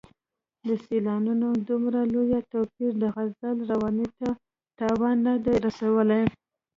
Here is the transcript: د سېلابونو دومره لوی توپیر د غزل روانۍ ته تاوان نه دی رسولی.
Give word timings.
د 0.67 0.69
سېلابونو 0.85 1.47
دومره 1.69 2.01
لوی 2.13 2.39
توپیر 2.51 2.91
د 2.99 3.03
غزل 3.15 3.57
روانۍ 3.71 4.07
ته 4.19 4.29
تاوان 4.79 5.17
نه 5.27 5.33
دی 5.43 5.55
رسولی. 5.65 6.21